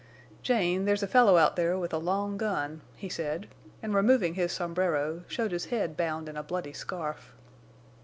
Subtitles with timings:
[0.41, 3.47] "Jane, there's a fellow out there with a long gun," he said,
[3.83, 7.35] and, removing his sombrero, showed his head bound in a bloody scarf.